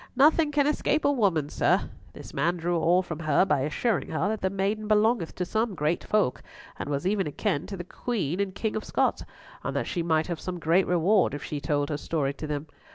[0.15, 1.91] "Nothing can escape a woman, sir.
[2.13, 5.75] This man drew all from her by assuring her that the maiden belonged to some
[5.75, 6.41] great folk,
[6.79, 9.21] and was even akin to the King and Queen of Scots,
[9.63, 12.65] and that she might have some great reward if she told her story to them.